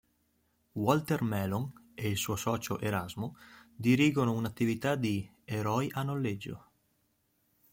[0.83, 3.35] Walter Melon e il suo socio Erasmo
[3.71, 6.71] dirigono un'attività di "Eroi a noleggio".